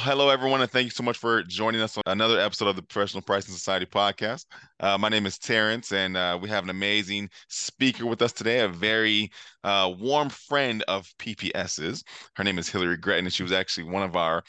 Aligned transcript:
hello, 0.00 0.30
everyone, 0.30 0.62
and 0.62 0.70
thank 0.70 0.84
you 0.84 0.90
so 0.90 1.02
much 1.02 1.18
for 1.18 1.42
joining 1.42 1.82
us 1.82 1.98
on 1.98 2.02
another 2.06 2.40
episode 2.40 2.68
of 2.68 2.74
the 2.74 2.82
Professional 2.82 3.22
Pricing 3.22 3.52
Society 3.52 3.84
podcast. 3.84 4.46
Uh, 4.80 4.96
my 4.96 5.10
name 5.10 5.26
is 5.26 5.36
Terrence, 5.36 5.92
and 5.92 6.16
uh, 6.16 6.38
we 6.40 6.48
have 6.48 6.64
an 6.64 6.70
amazing 6.70 7.28
speaker 7.48 8.06
with 8.06 8.22
us 8.22 8.32
today, 8.32 8.60
a 8.60 8.68
very 8.68 9.30
uh, 9.62 9.92
warm 9.98 10.30
friend 10.30 10.82
of 10.88 11.12
PPS's. 11.18 12.02
Her 12.34 12.44
name 12.44 12.58
is 12.58 12.66
Hillary 12.66 12.96
Gretton, 12.96 13.26
and 13.26 13.32
she 13.32 13.42
was 13.42 13.52
actually 13.52 13.84
one 13.84 14.02
of 14.02 14.16
our 14.16 14.42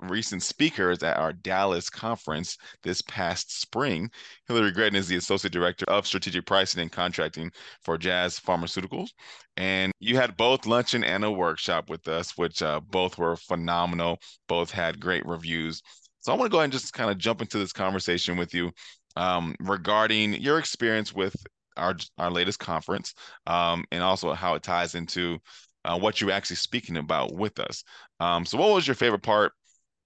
recent 0.00 0.42
speakers 0.42 1.02
at 1.02 1.16
our 1.16 1.32
Dallas 1.32 1.90
conference 1.90 2.56
this 2.82 3.02
past 3.02 3.60
spring. 3.60 4.10
Hillary 4.46 4.72
Gretton 4.72 4.96
is 4.96 5.08
the 5.08 5.16
Associate 5.16 5.52
Director 5.52 5.84
of 5.88 6.06
Strategic 6.06 6.46
Pricing 6.46 6.82
and 6.82 6.92
Contracting 6.92 7.50
for 7.82 7.98
Jazz 7.98 8.38
Pharmaceuticals. 8.38 9.10
And 9.56 9.92
you 10.00 10.16
had 10.16 10.36
both 10.36 10.66
luncheon 10.66 11.04
and 11.04 11.24
a 11.24 11.30
workshop 11.30 11.90
with 11.90 12.06
us, 12.08 12.36
which 12.36 12.62
uh, 12.62 12.80
both 12.80 13.18
were 13.18 13.36
phenomenal. 13.36 14.18
Both 14.48 14.70
had 14.70 15.00
great 15.00 15.26
reviews. 15.26 15.82
So 16.20 16.32
I 16.32 16.36
want 16.36 16.50
to 16.50 16.52
go 16.52 16.58
ahead 16.58 16.64
and 16.64 16.72
just 16.72 16.92
kind 16.92 17.10
of 17.10 17.18
jump 17.18 17.40
into 17.40 17.58
this 17.58 17.72
conversation 17.72 18.36
with 18.36 18.54
you 18.54 18.70
um, 19.16 19.54
regarding 19.60 20.34
your 20.34 20.58
experience 20.58 21.12
with 21.12 21.34
our 21.76 21.96
our 22.18 22.30
latest 22.30 22.58
conference 22.58 23.14
um, 23.46 23.84
and 23.92 24.02
also 24.02 24.32
how 24.34 24.54
it 24.54 24.62
ties 24.62 24.94
into 24.94 25.38
uh, 25.84 25.98
what 25.98 26.20
you're 26.20 26.30
actually 26.30 26.56
speaking 26.56 26.96
about 26.96 27.34
with 27.34 27.58
us. 27.58 27.84
Um, 28.20 28.44
so, 28.44 28.58
what 28.58 28.74
was 28.74 28.86
your 28.86 28.94
favorite 28.94 29.22
part 29.22 29.52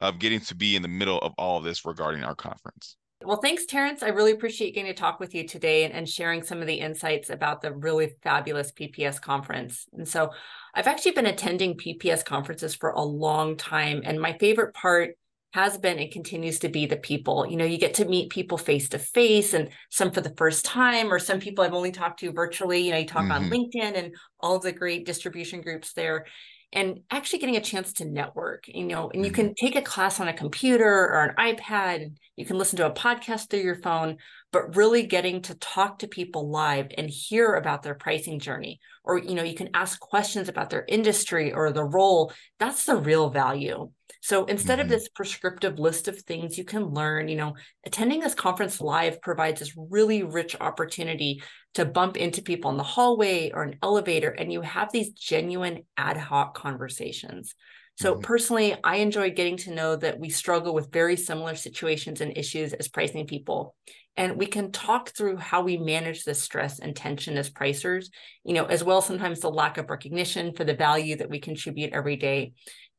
of 0.03 0.19
getting 0.19 0.41
to 0.41 0.55
be 0.55 0.77
in 0.77 0.83
the 0.83 0.89
middle 0.89 1.19
of 1.21 1.33
all 1.39 1.59
of 1.59 1.65
this 1.65 1.87
regarding 1.87 2.25
our 2.25 2.35
conference. 2.35 2.97
Well, 3.25 3.41
thanks, 3.41 3.67
Terrence. 3.67 4.03
I 4.03 4.09
really 4.09 4.33
appreciate 4.33 4.75
getting 4.75 4.93
to 4.93 5.01
talk 5.01 5.21
with 5.21 5.33
you 5.33 5.47
today 5.47 5.85
and, 5.85 5.95
and, 5.95 6.09
sharing 6.09 6.43
some 6.43 6.61
of 6.61 6.67
the 6.67 6.75
insights 6.75 7.31
about 7.31 7.63
the 7.63 7.73
really 7.73 8.17
fabulous 8.25 8.73
PPS 8.73 9.21
conference. 9.21 9.87
And 9.93 10.09
so 10.09 10.33
I've 10.75 10.89
actually 10.89 11.13
been 11.13 11.27
attending 11.27 11.77
PPS 11.77 12.25
conferences 12.25 12.75
for 12.75 12.91
a 12.91 13.01
long 13.01 13.57
time. 13.57 14.03
And 14.05 14.21
my 14.21 14.37
favorite 14.39 14.75
part 14.75 15.11
has 15.53 15.79
been 15.79 15.99
and 15.99 16.11
continues 16.11 16.59
to 16.61 16.69
be 16.69 16.87
the 16.87 16.97
people. 16.97 17.47
You 17.47 17.57
know, 17.57 17.65
you 17.65 17.79
get 17.79 17.95
to 17.95 18.07
meet 18.07 18.31
people 18.31 18.59
face 18.59 18.89
to 18.89 18.99
face 18.99 19.55
and 19.55 19.69
some 19.91 20.11
for 20.11 20.23
the 20.23 20.35
first 20.37 20.65
time, 20.65 21.13
or 21.13 21.19
some 21.19 21.41
people 21.41 21.63
I've 21.63 21.75
only 21.75 21.93
talked 21.93 22.21
to 22.21 22.33
virtually. 22.33 22.81
You 22.81 22.91
know, 22.91 22.99
you 22.99 23.07
talk 23.07 23.25
mm-hmm. 23.25 23.33
on 23.33 23.51
LinkedIn 23.51 23.97
and 23.97 24.17
all 24.41 24.57
of 24.57 24.63
the 24.63 24.73
great 24.73 25.07
distribution 25.07 25.61
groups 25.61 25.93
there 25.93 26.27
and 26.73 27.01
actually 27.11 27.39
getting 27.39 27.57
a 27.57 27.61
chance 27.61 27.93
to 27.93 28.05
network 28.05 28.65
you 28.69 28.85
know 28.85 29.11
and 29.13 29.25
you 29.25 29.31
mm-hmm. 29.31 29.47
can 29.47 29.55
take 29.55 29.77
a 29.77 29.83
class 29.83 30.21
on 30.21 30.29
a 30.29 30.33
computer 30.33 30.85
or 30.85 31.25
an 31.25 31.35
ipad 31.37 32.13
you 32.37 32.47
can 32.47 32.59
listen 32.59 32.77
to 32.77 32.87
a 32.87 32.91
podcast 32.91 33.49
through 33.49 33.61
your 33.61 33.77
phone 33.77 34.17
but 34.53 34.77
really 34.77 35.05
getting 35.05 35.43
to 35.43 35.55
talk 35.55 35.99
to 35.99 36.07
people 36.07 36.51
live 36.51 36.89
and 36.97 37.09
hear 37.09 37.55
about 37.55 37.83
their 37.83 37.95
pricing 37.95 38.39
journey. 38.39 38.81
Or 39.03 39.19
you 39.19 39.35
know 39.35 39.43
you 39.43 39.55
can 39.55 39.71
ask 39.75 39.99
questions 39.99 40.49
about 40.49 40.71
their 40.71 40.85
industry 40.87 41.53
or 41.53 41.73
the 41.73 41.85
role. 41.85 42.33
That's 42.59 42.85
the 42.85 42.97
real 42.97 43.31
value. 43.31 43.91
So 44.21 44.45
instead 44.45 44.79
mm-hmm. 44.79 44.83
of 44.83 44.89
this 44.89 45.09
prescriptive 45.09 45.79
list 45.81 46.07
of 46.07 46.21
things 46.21 46.57
you 46.57 46.65
can 46.65 46.85
learn 46.85 47.29
you 47.29 47.37
know 47.37 47.55
attending 47.85 48.21
this 48.21 48.35
conference 48.35 48.81
live 48.81 49.21
provides 49.21 49.61
this 49.61 49.77
really 49.77 50.23
rich 50.23 50.55
opportunity 50.61 51.43
to 51.75 51.85
bump 51.85 52.17
into 52.17 52.43
people 52.43 52.71
in 52.71 52.77
the 52.77 52.83
hallway 52.83 53.51
or 53.53 53.63
an 53.63 53.79
elevator 53.83 54.29
and 54.29 54.53
you 54.53 54.61
have 54.61 54.93
these 54.93 55.11
genuine 55.11 55.83
ad 55.97 56.17
hoc 56.17 56.55
conversations 56.55 57.55
so 57.97 58.13
mm-hmm. 58.13 58.23
personally 58.23 58.77
i 58.85 58.97
enjoy 58.97 59.31
getting 59.31 59.57
to 59.57 59.75
know 59.75 59.97
that 59.97 60.19
we 60.19 60.29
struggle 60.29 60.75
with 60.75 60.93
very 60.93 61.17
similar 61.17 61.55
situations 61.55 62.21
and 62.21 62.37
issues 62.37 62.73
as 62.73 62.89
pricing 62.89 63.27
people 63.27 63.75
and 64.17 64.37
we 64.37 64.47
can 64.47 64.71
talk 64.73 65.11
through 65.11 65.37
how 65.37 65.63
we 65.63 65.79
manage 65.79 66.25
the 66.25 66.35
stress 66.35 66.79
and 66.79 66.95
tension 66.95 67.37
as 67.37 67.51
pricers 67.51 68.07
you 68.45 68.55
know 68.55 68.65
as 68.67 68.85
well 68.85 69.03
sometimes 69.03 69.41
the 69.41 69.51
lack 69.51 69.79
of 69.79 69.91
recognition 69.91 70.53
for 70.53 70.65
the 70.65 70.75
value 70.75 71.17
that 71.17 71.31
we 71.31 71.39
contribute 71.39 71.93
every 71.93 72.17
day 72.17 72.53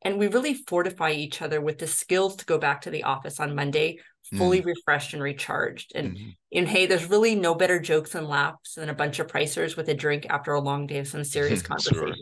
and 0.06 0.18
we 0.18 0.28
really 0.28 0.54
fortify 0.54 1.12
each 1.12 1.42
other 1.42 1.62
with 1.62 1.78
the 1.78 1.88
skills 1.88 2.36
to 2.36 2.46
go 2.46 2.58
back 2.58 2.82
to 2.82 2.90
the 2.90 3.04
office 3.04 3.40
on 3.40 3.56
monday 3.56 3.98
fully 4.38 4.62
mm. 4.62 4.66
refreshed 4.66 5.14
and 5.14 5.22
recharged 5.22 5.92
and 5.96 6.16
mm-hmm. 6.16 6.30
and 6.54 6.68
hey 6.68 6.86
there's 6.86 7.10
really 7.10 7.36
no 7.36 7.54
better 7.54 7.80
jokes 7.80 8.16
and 8.16 8.28
laughs 8.28 8.76
than 8.76 8.90
a 8.90 8.94
bunch 8.94 9.20
of 9.20 9.28
pricers 9.28 9.76
with 9.76 9.90
a 9.90 9.94
drink 9.94 10.26
after 10.30 10.54
a 10.54 10.62
long 10.62 10.88
day 10.88 11.00
of 11.00 11.08
some 11.08 11.24
serious 11.24 11.62
conversation 11.64 11.96
sure 11.96 12.14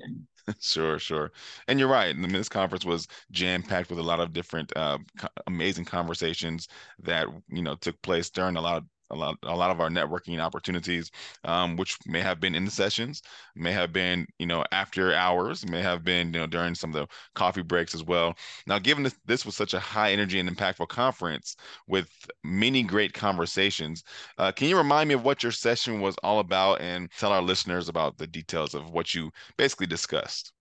sure 0.59 0.99
sure. 0.99 1.31
and 1.67 1.79
you're 1.79 1.87
right 1.87 2.15
And 2.15 2.23
this 2.33 2.49
conference 2.49 2.85
was 2.85 3.07
jam 3.31 3.63
packed 3.63 3.89
with 3.89 3.99
a 3.99 4.03
lot 4.03 4.19
of 4.19 4.33
different 4.33 4.75
uh, 4.75 4.97
amazing 5.47 5.85
conversations 5.85 6.67
that 6.99 7.27
you 7.49 7.61
know 7.61 7.75
took 7.75 8.01
place 8.01 8.29
during 8.29 8.55
a 8.55 8.61
lot 8.61 8.77
of 8.77 8.85
a 9.11 9.15
lot 9.15 9.37
a 9.43 9.55
lot 9.55 9.71
of 9.71 9.79
our 9.79 9.89
networking 9.89 10.39
opportunities, 10.39 11.11
um, 11.43 11.75
which 11.77 11.97
may 12.05 12.21
have 12.21 12.39
been 12.39 12.55
in 12.55 12.65
the 12.65 12.71
sessions, 12.71 13.21
may 13.55 13.71
have 13.71 13.93
been 13.93 14.25
you 14.39 14.45
know 14.45 14.63
after 14.71 15.13
hours, 15.13 15.67
may 15.67 15.81
have 15.81 16.03
been 16.03 16.33
you 16.33 16.39
know 16.39 16.47
during 16.47 16.75
some 16.75 16.89
of 16.91 16.95
the 16.95 17.07
coffee 17.35 17.61
breaks 17.61 17.93
as 17.95 18.03
well. 18.03 18.35
Now, 18.67 18.79
given 18.79 19.03
this, 19.03 19.15
this 19.25 19.45
was 19.45 19.55
such 19.55 19.73
a 19.73 19.79
high 19.79 20.11
energy 20.11 20.39
and 20.39 20.49
impactful 20.49 20.87
conference 20.89 21.55
with 21.87 22.09
many 22.43 22.83
great 22.83 23.13
conversations, 23.13 24.03
uh, 24.37 24.51
can 24.51 24.67
you 24.67 24.77
remind 24.77 25.07
me 25.09 25.15
of 25.15 25.23
what 25.23 25.43
your 25.43 25.51
session 25.51 26.01
was 26.01 26.15
all 26.23 26.39
about 26.39 26.81
and 26.81 27.09
tell 27.17 27.31
our 27.31 27.41
listeners 27.41 27.89
about 27.89 28.17
the 28.17 28.27
details 28.27 28.73
of 28.73 28.91
what 28.91 29.13
you 29.13 29.31
basically 29.57 29.87
discussed? 29.87 30.53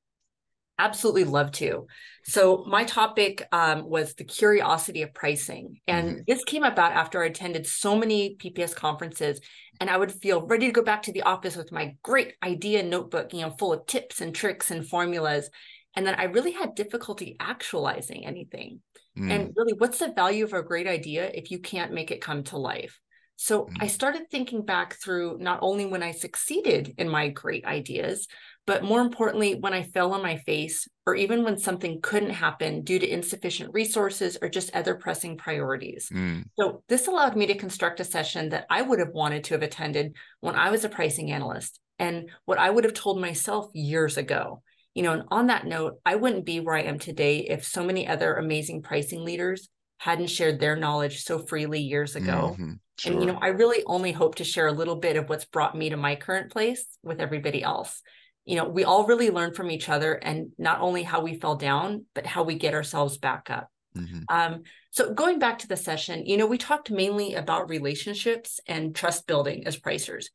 Absolutely 0.81 1.25
love 1.25 1.53
to. 1.53 1.87
So, 2.25 2.65
my 2.67 2.85
topic 2.85 3.47
um, 3.53 3.89
was 3.89 4.15
the 4.15 4.25
curiosity 4.25 5.03
of 5.03 5.13
pricing. 5.13 5.81
And 5.87 6.09
mm-hmm. 6.09 6.21
this 6.27 6.43
came 6.45 6.65
about 6.65 6.93
after 6.93 7.23
I 7.23 7.27
attended 7.27 7.67
so 7.67 7.97
many 7.97 8.37
PPS 8.37 8.75
conferences, 8.75 9.41
and 9.79 9.91
I 9.91 9.99
would 9.99 10.11
feel 10.11 10.47
ready 10.47 10.67
to 10.67 10.73
go 10.73 10.83
back 10.83 11.03
to 11.03 11.13
the 11.13 11.23
office 11.23 11.55
with 11.55 11.71
my 11.71 11.97
great 12.03 12.33
idea 12.43 12.83
notebook, 12.83 13.35
you 13.35 13.43
know, 13.43 13.55
full 13.59 13.75
of 13.75 13.85
tips 13.87 14.23
and 14.23 14.35
tricks 14.35 14.71
and 14.71 14.89
formulas. 14.89 15.51
And 15.95 16.07
then 16.07 16.15
I 16.15 16.25
really 16.25 16.53
had 16.53 16.75
difficulty 16.75 17.37
actualizing 17.41 18.25
anything. 18.25 18.81
Mm. 19.19 19.31
And 19.31 19.53
really, 19.55 19.75
what's 19.75 19.99
the 19.99 20.13
value 20.13 20.45
of 20.45 20.55
a 20.55 20.63
great 20.63 20.87
idea 20.87 21.31
if 21.33 21.51
you 21.51 21.59
can't 21.59 21.93
make 21.93 22.11
it 22.11 22.23
come 22.23 22.43
to 22.45 22.57
life? 22.57 22.99
So. 23.41 23.71
I 23.81 23.87
started 23.87 24.31
thinking 24.31 24.67
back 24.67 24.97
through 25.03 25.39
not 25.41 25.61
only 25.63 25.87
when 25.87 26.03
I 26.03 26.11
succeeded 26.11 26.95
in 26.99 27.09
my 27.09 27.29
great 27.29 27.65
ideas, 27.65 28.29
but 28.67 28.85
more 28.85 29.01
importantly, 29.01 29.55
when 29.55 29.73
I 29.73 29.83
fell 29.83 30.13
on 30.13 30.23
my 30.23 30.37
face, 30.37 30.87
or 31.07 31.15
even 31.15 31.43
when 31.43 31.57
something 31.57 32.01
couldn't 32.03 32.31
happen 32.31 32.83
due 32.83 32.99
to 32.99 33.11
insufficient 33.11 33.73
resources 33.73 34.37
or 34.43 34.51
just 34.51 34.77
other 34.77 34.95
pressing 34.95 35.39
priorities. 35.39 36.11
Mm. 36.13 36.45
So, 36.59 36.83
this 36.89 37.09
allowed 37.09 37.35
me 37.35 37.47
to 37.47 37.57
construct 37.57 37.99
a 37.99 38.05
session 38.05 38.51
that 38.51 38.67
I 38.69 38.83
would 38.83 38.99
have 38.99 39.15
wanted 39.15 39.45
to 39.45 39.55
have 39.55 39.63
attended 39.63 40.17
when 40.41 40.55
I 40.55 40.71
was 40.71 40.85
a 40.85 40.91
pricing 40.91 41.33
analyst 41.33 41.81
and 41.99 42.29
what 42.45 42.59
I 42.59 42.69
would 42.69 42.85
have 42.85 42.95
told 42.95 43.21
myself 43.21 43.71
years 43.73 44.19
ago. 44.19 44.63
You 44.95 45.03
know, 45.03 45.13
and 45.15 45.23
on 45.29 45.47
that 45.47 45.67
note, 45.67 45.95
I 46.05 46.17
wouldn't 46.17 46.45
be 46.45 46.61
where 46.61 46.77
I 46.77 46.83
am 46.83 46.99
today 46.99 47.39
if 47.39 47.65
so 47.65 47.83
many 47.83 48.07
other 48.07 48.35
amazing 48.35 48.83
pricing 48.83 49.25
leaders 49.25 49.71
hadn't 50.01 50.29
shared 50.29 50.59
their 50.59 50.77
knowledge 50.77 51.23
so 51.23 51.39
freely 51.39 51.81
years 51.81 52.17
ago. 52.17 52.55
Mm-hmm. 52.55 52.73
Sure. 52.99 53.13
And, 53.13 53.21
you 53.21 53.27
know, 53.27 53.39
I 53.41 53.49
really 53.49 53.83
only 53.87 54.13
hope 54.13 54.35
to 54.37 54.45
share 54.45 54.67
a 54.67 54.73
little 54.73 54.97
bit 54.97 55.17
of 55.17 55.29
what's 55.29 55.47
brought 55.47 55.77
me 55.77 55.91
to 55.91 55.97
my 55.97 56.17
current 56.17 56.51
place 56.51 56.85
with 57.03 57.21
everybody 57.21 57.63
else 57.63 58.03
you 58.45 58.57
know, 58.57 58.65
we 58.65 58.85
all 58.85 59.07
really 59.07 59.31
learn 59.31 59.55
from 59.55 59.71
each 59.71 59.89
other 59.89 60.15
and 60.15 60.51
not 60.59 60.81
only 60.81 61.03
how 61.03 61.21
we 61.21 61.39
fell 61.39 61.57
down, 61.57 62.07
but 62.15 62.27
how 62.27 62.43
we 62.43 62.57
get 62.57 62.75
ourselves 62.75 63.19
back 63.19 63.49
up. 63.51 63.69
Mm-hmm. 63.97 64.23
Um, 64.29 64.63
so 64.91 65.13
going 65.13 65.39
back 65.39 65.59
to 65.61 65.69
the 65.69 65.77
session, 65.77 66.27
you 66.27 66.37
know, 66.37 66.47
we 66.47 66.59
talked 66.59 66.91
mainly 66.91 67.35
about 67.35 67.69
relationships 67.69 68.59
and 68.67 68.95
trust 68.95 69.27
building 69.27 69.67
as 69.67 69.79
pricers. 69.79 70.27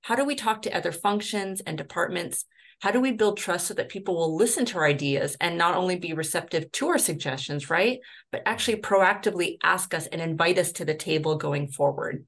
How 0.00 0.16
do 0.16 0.24
we 0.24 0.34
talk 0.34 0.62
to 0.62 0.76
other 0.76 0.92
functions 0.92 1.60
and 1.60 1.76
departments? 1.76 2.44
How 2.80 2.90
do 2.90 3.00
we 3.00 3.12
build 3.12 3.36
trust 3.36 3.66
so 3.66 3.74
that 3.74 3.90
people 3.90 4.16
will 4.16 4.36
listen 4.36 4.64
to 4.66 4.78
our 4.78 4.86
ideas 4.86 5.36
and 5.40 5.56
not 5.56 5.76
only 5.76 5.96
be 5.96 6.14
receptive 6.14 6.72
to 6.72 6.88
our 6.88 6.98
suggestions, 6.98 7.70
right? 7.70 8.00
But 8.32 8.42
actually 8.46 8.80
proactively 8.80 9.58
ask 9.62 9.94
us 9.94 10.06
and 10.06 10.20
invite 10.20 10.58
us 10.58 10.72
to 10.72 10.84
the 10.84 10.94
table 10.94 11.36
going 11.36 11.68
forward. 11.68 12.24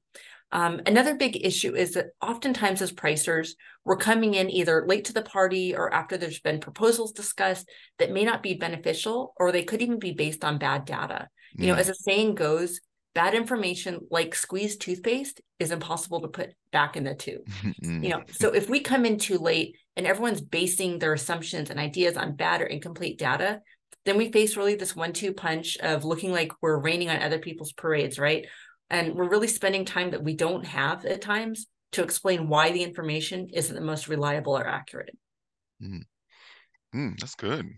Um, 0.51 0.81
another 0.85 1.15
big 1.15 1.43
issue 1.43 1.75
is 1.75 1.95
that 1.95 2.11
oftentimes 2.21 2.83
as 2.83 2.91
pricers, 2.91 3.53
we're 3.83 3.97
coming 3.97 4.35
in 4.35 4.51
either 4.51 4.85
late 4.87 5.05
to 5.05 5.13
the 5.13 5.23
party 5.23 5.75
or 5.75 5.91
after 5.91 6.15
there's 6.15 6.39
been 6.39 6.59
proposals 6.59 7.11
discussed 7.11 7.67
that 7.97 8.11
may 8.11 8.23
not 8.23 8.43
be 8.43 8.53
beneficial, 8.53 9.33
or 9.37 9.51
they 9.51 9.63
could 9.63 9.81
even 9.81 9.97
be 9.97 10.11
based 10.11 10.45
on 10.45 10.59
bad 10.59 10.85
data. 10.85 11.27
You 11.55 11.67
know, 11.67 11.75
as 11.75 11.89
a 11.89 11.95
saying 11.95 12.35
goes, 12.35 12.79
bad 13.13 13.33
information 13.33 13.99
like 14.09 14.35
squeezed 14.35 14.81
toothpaste 14.81 15.41
is 15.59 15.71
impossible 15.71 16.21
to 16.21 16.27
put 16.27 16.51
back 16.71 16.97
in 16.97 17.03
the 17.03 17.13
tube. 17.13 17.47
you 17.81 18.09
know, 18.09 18.23
so 18.31 18.49
if 18.53 18.69
we 18.69 18.79
come 18.79 19.05
in 19.05 19.17
too 19.17 19.37
late 19.37 19.77
and 19.95 20.07
everyone's 20.07 20.41
basing 20.41 20.99
their 20.99 21.13
assumptions 21.13 21.69
and 21.69 21.79
ideas 21.79 22.17
on 22.17 22.35
bad 22.35 22.61
or 22.61 22.65
incomplete 22.65 23.19
data, 23.19 23.61
then 24.05 24.17
we 24.17 24.31
face 24.31 24.57
really 24.57 24.75
this 24.75 24.95
one-two 24.95 25.33
punch 25.33 25.77
of 25.77 26.03
looking 26.03 26.31
like 26.31 26.51
we're 26.61 26.77
raining 26.77 27.09
on 27.09 27.21
other 27.21 27.39
people's 27.39 27.71
parades, 27.71 28.19
right? 28.19 28.47
And 28.89 29.15
we're 29.15 29.29
really 29.29 29.47
spending 29.47 29.85
time 29.85 30.11
that 30.11 30.23
we 30.23 30.35
don't 30.35 30.65
have 30.65 31.05
at 31.05 31.21
times 31.21 31.67
to 31.93 32.03
explain 32.03 32.49
why 32.49 32.71
the 32.71 32.83
information 32.83 33.49
isn't 33.53 33.75
the 33.75 33.81
most 33.81 34.07
reliable 34.07 34.57
or 34.57 34.67
accurate. 34.67 35.15
Mm. 35.81 36.01
Mm, 36.93 37.19
that's 37.19 37.35
good. 37.35 37.69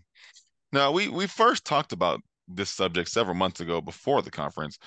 Now, 0.72 0.90
we, 0.90 1.08
we 1.08 1.26
first 1.26 1.64
talked 1.64 1.92
about 1.92 2.20
this 2.48 2.70
subject 2.70 3.08
several 3.08 3.34
months 3.34 3.60
ago 3.60 3.80
before 3.80 4.22
the 4.22 4.30
conference. 4.30 4.78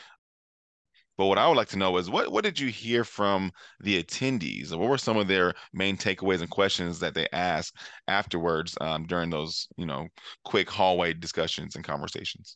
But 1.20 1.26
what 1.26 1.38
I 1.38 1.50
would 1.50 1.58
like 1.58 1.68
to 1.70 1.78
know 1.78 1.98
is 1.98 2.10
what, 2.10 2.32
what 2.32 2.46
did 2.46 2.58
you 2.58 2.70
hear 2.70 3.04
from 3.04 3.52
the 3.82 4.02
attendees? 4.02 4.72
What 4.72 4.88
were 4.88 4.98
some 4.98 5.18
of 5.18 5.28
their 5.28 5.54
main 5.74 5.98
takeaways 5.98 6.40
and 6.40 6.50
questions 6.50 6.98
that 7.00 7.14
they 7.14 7.28
asked 7.34 7.76
afterwards 8.08 8.78
um, 8.80 9.06
during 9.06 9.30
those, 9.30 9.68
you 9.76 9.86
know, 9.86 10.08
quick 10.46 10.70
hallway 10.70 11.14
discussions 11.14 11.76
and 11.76 11.84
conversations? 11.84 12.56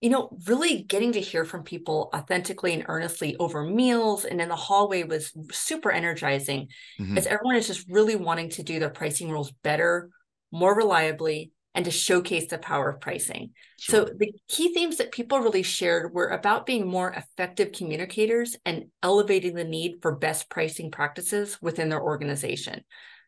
you 0.00 0.08
know, 0.08 0.30
really 0.46 0.82
getting 0.84 1.12
to 1.12 1.20
hear 1.20 1.44
from 1.44 1.62
people 1.62 2.08
authentically 2.14 2.72
and 2.72 2.86
earnestly 2.88 3.36
over 3.38 3.64
meals 3.64 4.24
and 4.24 4.40
in 4.40 4.48
the 4.48 4.56
hallway 4.56 5.02
was 5.02 5.30
super 5.52 5.90
energizing 5.90 6.68
mm-hmm. 6.98 7.18
as 7.18 7.26
everyone 7.26 7.56
is 7.56 7.66
just 7.66 7.86
really 7.86 8.16
wanting 8.16 8.48
to 8.48 8.62
do 8.62 8.78
their 8.78 8.88
pricing 8.88 9.30
rules 9.30 9.52
better, 9.62 10.08
more 10.50 10.74
reliably, 10.74 11.52
and 11.74 11.84
to 11.84 11.90
showcase 11.90 12.48
the 12.48 12.58
power 12.58 12.90
of 12.90 13.00
pricing. 13.00 13.50
Sure. 13.78 14.06
So, 14.06 14.12
the 14.16 14.32
key 14.48 14.74
themes 14.74 14.96
that 14.96 15.12
people 15.12 15.38
really 15.38 15.62
shared 15.62 16.12
were 16.12 16.28
about 16.28 16.66
being 16.66 16.86
more 16.86 17.12
effective 17.12 17.72
communicators 17.72 18.56
and 18.64 18.86
elevating 19.02 19.54
the 19.54 19.64
need 19.64 19.98
for 20.02 20.16
best 20.16 20.50
pricing 20.50 20.90
practices 20.90 21.58
within 21.62 21.88
their 21.88 22.02
organization. 22.02 22.82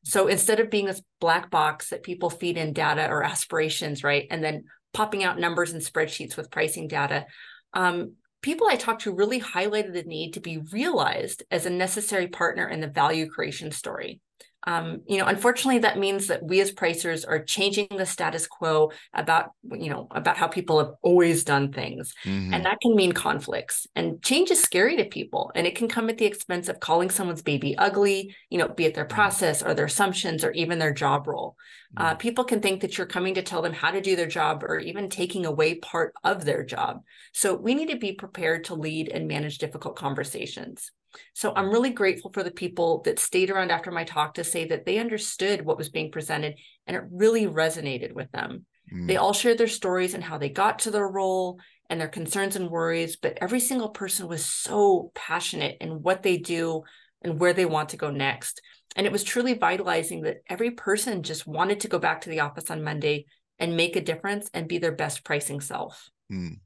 So, 0.04 0.26
instead 0.26 0.58
of 0.58 0.70
being 0.70 0.86
this 0.86 1.02
black 1.20 1.50
box 1.50 1.90
that 1.90 2.02
people 2.02 2.30
feed 2.30 2.56
in 2.56 2.72
data 2.72 3.08
or 3.08 3.22
aspirations, 3.22 4.02
right, 4.02 4.26
and 4.30 4.42
then 4.42 4.64
popping 4.92 5.24
out 5.24 5.38
numbers 5.38 5.72
and 5.72 5.82
spreadsheets 5.82 6.36
with 6.36 6.50
pricing 6.50 6.88
data. 6.88 7.26
Um, 7.72 8.14
people 8.42 8.66
I 8.68 8.76
talked 8.76 9.02
to 9.02 9.14
really 9.14 9.40
highlighted 9.40 9.94
the 9.94 10.02
need 10.02 10.34
to 10.34 10.40
be 10.40 10.58
realized 10.58 11.44
as 11.50 11.66
a 11.66 11.70
necessary 11.70 12.28
partner 12.28 12.68
in 12.68 12.80
the 12.80 12.88
value 12.88 13.28
creation 13.28 13.70
story. 13.70 14.20
Um, 14.64 15.02
you 15.08 15.18
know, 15.18 15.26
unfortunately, 15.26 15.80
that 15.80 15.98
means 15.98 16.28
that 16.28 16.44
we 16.44 16.60
as 16.60 16.72
pricers 16.72 17.24
are 17.28 17.42
changing 17.42 17.88
the 17.90 18.06
status 18.06 18.46
quo 18.46 18.92
about, 19.12 19.50
you 19.70 19.90
know, 19.90 20.06
about 20.10 20.36
how 20.36 20.46
people 20.46 20.78
have 20.78 20.92
always 21.02 21.44
done 21.44 21.72
things. 21.72 22.14
Mm-hmm. 22.24 22.54
And 22.54 22.64
that 22.64 22.80
can 22.80 22.94
mean 22.94 23.12
conflicts. 23.12 23.86
And 23.96 24.22
change 24.22 24.50
is 24.50 24.60
scary 24.60 24.96
to 24.96 25.04
people. 25.04 25.50
And 25.54 25.66
it 25.66 25.74
can 25.74 25.88
come 25.88 26.08
at 26.08 26.18
the 26.18 26.26
expense 26.26 26.68
of 26.68 26.80
calling 26.80 27.10
someone's 27.10 27.42
baby 27.42 27.76
ugly, 27.76 28.36
you 28.50 28.58
know, 28.58 28.68
be 28.68 28.84
it 28.84 28.94
their 28.94 29.04
mm-hmm. 29.04 29.14
process 29.14 29.62
or 29.62 29.74
their 29.74 29.86
assumptions 29.86 30.44
or 30.44 30.52
even 30.52 30.78
their 30.78 30.94
job 30.94 31.26
role. 31.26 31.56
Uh, 31.96 32.10
mm-hmm. 32.10 32.18
people 32.18 32.44
can 32.44 32.60
think 32.60 32.80
that 32.80 32.96
you're 32.96 33.06
coming 33.06 33.34
to 33.34 33.42
tell 33.42 33.62
them 33.62 33.72
how 33.72 33.90
to 33.90 34.00
do 34.00 34.16
their 34.16 34.26
job 34.26 34.62
or 34.62 34.78
even 34.78 35.08
taking 35.08 35.44
away 35.44 35.74
part 35.74 36.14
of 36.24 36.44
their 36.44 36.64
job. 36.64 37.02
So 37.32 37.54
we 37.54 37.74
need 37.74 37.90
to 37.90 37.98
be 37.98 38.12
prepared 38.12 38.64
to 38.64 38.74
lead 38.74 39.08
and 39.08 39.28
manage 39.28 39.58
difficult 39.58 39.96
conversations. 39.96 40.90
So 41.34 41.52
I'm 41.54 41.70
really 41.70 41.90
grateful 41.90 42.32
for 42.32 42.42
the 42.42 42.50
people 42.50 43.02
that 43.04 43.18
stayed 43.18 43.50
around 43.50 43.70
after 43.70 43.90
my 43.90 44.04
talk 44.04 44.34
to 44.34 44.44
say 44.44 44.66
that 44.66 44.84
they 44.84 44.98
understood 44.98 45.64
what 45.64 45.78
was 45.78 45.88
being 45.88 46.10
presented 46.10 46.54
and 46.86 46.96
it 46.96 47.02
really 47.10 47.46
resonated 47.46 48.12
with 48.12 48.30
them. 48.32 48.66
Mm. 48.92 49.08
They 49.08 49.16
all 49.16 49.32
shared 49.32 49.58
their 49.58 49.68
stories 49.68 50.14
and 50.14 50.24
how 50.24 50.38
they 50.38 50.48
got 50.48 50.80
to 50.80 50.90
their 50.90 51.08
role 51.08 51.58
and 51.88 52.00
their 52.00 52.08
concerns 52.08 52.56
and 52.56 52.70
worries, 52.70 53.16
but 53.16 53.38
every 53.40 53.60
single 53.60 53.90
person 53.90 54.28
was 54.28 54.44
so 54.44 55.12
passionate 55.14 55.76
in 55.80 56.02
what 56.02 56.22
they 56.22 56.38
do 56.38 56.82
and 57.22 57.38
where 57.38 57.52
they 57.52 57.66
want 57.66 57.90
to 57.90 57.96
go 57.96 58.10
next. 58.10 58.60
And 58.96 59.06
it 59.06 59.12
was 59.12 59.24
truly 59.24 59.54
vitalizing 59.54 60.22
that 60.22 60.42
every 60.48 60.72
person 60.72 61.22
just 61.22 61.46
wanted 61.46 61.80
to 61.80 61.88
go 61.88 61.98
back 61.98 62.22
to 62.22 62.30
the 62.30 62.40
office 62.40 62.70
on 62.70 62.82
Monday 62.82 63.26
and 63.58 63.76
make 63.76 63.96
a 63.96 64.00
difference 64.00 64.50
and 64.52 64.68
be 64.68 64.78
their 64.78 64.92
best 64.92 65.24
pricing 65.24 65.60
self. 65.60 66.08
Mm. 66.30 66.60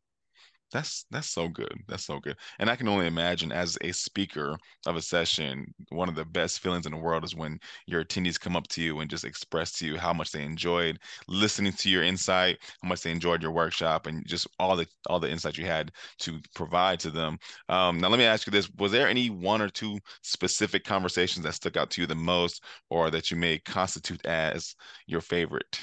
That's 0.72 1.06
that's 1.10 1.28
so 1.30 1.48
good. 1.48 1.72
That's 1.86 2.04
so 2.04 2.18
good. 2.18 2.36
And 2.58 2.68
I 2.68 2.74
can 2.76 2.88
only 2.88 3.06
imagine 3.06 3.52
as 3.52 3.78
a 3.82 3.92
speaker 3.92 4.56
of 4.84 4.96
a 4.96 5.00
session, 5.02 5.72
one 5.90 6.08
of 6.08 6.16
the 6.16 6.24
best 6.24 6.58
feelings 6.60 6.86
in 6.86 6.92
the 6.92 6.98
world 6.98 7.24
is 7.24 7.36
when 7.36 7.60
your 7.86 8.04
attendees 8.04 8.38
come 8.38 8.56
up 8.56 8.66
to 8.68 8.82
you 8.82 8.98
and 9.00 9.08
just 9.08 9.24
express 9.24 9.72
to 9.78 9.86
you 9.86 9.96
how 9.96 10.12
much 10.12 10.32
they 10.32 10.42
enjoyed 10.42 10.98
listening 11.28 11.72
to 11.74 11.88
your 11.88 12.02
insight, 12.02 12.58
how 12.82 12.88
much 12.88 13.02
they 13.02 13.12
enjoyed 13.12 13.42
your 13.42 13.52
workshop, 13.52 14.06
and 14.06 14.26
just 14.26 14.46
all 14.58 14.76
the 14.76 14.86
all 15.08 15.20
the 15.20 15.30
insight 15.30 15.56
you 15.56 15.64
had 15.66 15.92
to 16.18 16.40
provide 16.54 16.98
to 17.00 17.10
them. 17.10 17.38
Um, 17.68 17.98
now, 17.98 18.08
let 18.08 18.18
me 18.18 18.24
ask 18.24 18.46
you 18.46 18.50
this: 18.50 18.68
Was 18.76 18.90
there 18.92 19.08
any 19.08 19.30
one 19.30 19.62
or 19.62 19.68
two 19.70 19.98
specific 20.22 20.84
conversations 20.84 21.44
that 21.44 21.54
stuck 21.54 21.76
out 21.76 21.90
to 21.92 22.00
you 22.00 22.06
the 22.08 22.14
most, 22.16 22.62
or 22.90 23.10
that 23.12 23.30
you 23.30 23.36
may 23.36 23.58
constitute 23.60 24.24
as 24.26 24.74
your 25.06 25.20
favorite? 25.20 25.78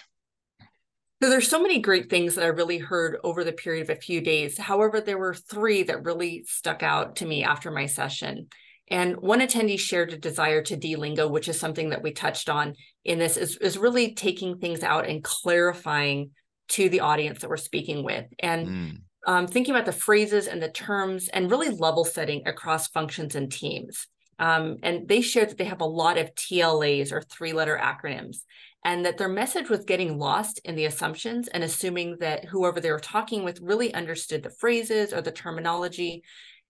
So 1.23 1.29
there's 1.29 1.47
so 1.47 1.61
many 1.61 1.79
great 1.79 2.09
things 2.09 2.35
that 2.35 2.43
I 2.43 2.47
really 2.47 2.79
heard 2.79 3.17
over 3.23 3.45
the 3.45 3.53
period 3.53 3.83
of 3.83 3.97
a 3.97 4.01
few 4.01 4.19
days. 4.19 4.57
However, 4.57 4.99
there 4.99 5.17
were 5.17 5.33
three 5.33 5.83
that 5.83 6.03
really 6.03 6.43
stuck 6.49 6.83
out 6.83 7.15
to 7.15 7.25
me 7.25 7.45
after 7.45 7.71
my 7.71 7.85
session. 7.85 8.47
And 8.89 9.15
one 9.15 9.39
attendee 9.39 9.79
shared 9.79 10.11
a 10.11 10.17
desire 10.17 10.61
to 10.63 10.75
delingo, 10.75 11.31
which 11.31 11.47
is 11.47 11.57
something 11.57 11.91
that 11.91 12.03
we 12.03 12.11
touched 12.11 12.49
on 12.49 12.73
in 13.05 13.19
this, 13.19 13.37
is, 13.37 13.55
is 13.55 13.77
really 13.77 14.15
taking 14.15 14.57
things 14.57 14.83
out 14.83 15.07
and 15.07 15.23
clarifying 15.23 16.31
to 16.71 16.89
the 16.89 16.99
audience 16.99 17.39
that 17.39 17.49
we're 17.49 17.55
speaking 17.55 18.03
with. 18.03 18.25
And 18.39 18.67
mm. 18.67 18.97
um, 19.25 19.47
thinking 19.47 19.73
about 19.73 19.85
the 19.85 19.93
phrases 19.93 20.47
and 20.47 20.61
the 20.61 20.71
terms 20.71 21.29
and 21.29 21.49
really 21.49 21.69
level 21.69 22.03
setting 22.03 22.45
across 22.45 22.89
functions 22.89 23.35
and 23.35 23.49
teams. 23.49 24.07
Um, 24.39 24.79
and 24.83 25.07
they 25.07 25.21
shared 25.21 25.51
that 25.51 25.57
they 25.57 25.63
have 25.63 25.79
a 25.79 25.85
lot 25.85 26.17
of 26.17 26.35
TLAs 26.35 27.13
or 27.13 27.21
three 27.21 27.53
letter 27.53 27.79
acronyms 27.81 28.39
and 28.85 29.05
that 29.05 29.17
their 29.17 29.29
message 29.29 29.69
was 29.69 29.85
getting 29.85 30.17
lost 30.17 30.59
in 30.65 30.75
the 30.75 30.85
assumptions 30.85 31.47
and 31.47 31.63
assuming 31.63 32.17
that 32.19 32.45
whoever 32.45 32.79
they 32.79 32.91
were 32.91 32.99
talking 32.99 33.43
with 33.43 33.61
really 33.61 33.93
understood 33.93 34.43
the 34.43 34.49
phrases 34.49 35.13
or 35.13 35.21
the 35.21 35.31
terminology 35.31 36.23